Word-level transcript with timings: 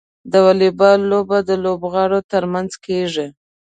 د 0.31 0.33
واليبال 0.45 0.99
لوبه 1.11 1.37
د 1.49 1.51
لوبغاړو 1.63 2.19
ترمنځ 2.31 2.71
کیږي. 2.85 3.27